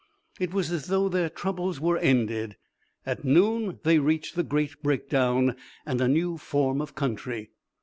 [0.39, 2.57] It was as though their troubles were ended.
[3.05, 7.51] At noon they reached the great break down and a new form of country.